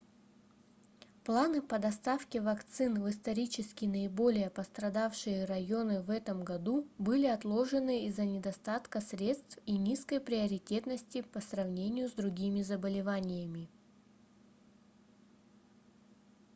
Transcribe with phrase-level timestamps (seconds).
[1.25, 8.25] планы по доставке вакцин в исторически наиболее пострадавшие районы в этом году были отложены из-за
[8.25, 13.69] недостатка средств и низкой приоритетности по сравнению с другими заболеваниями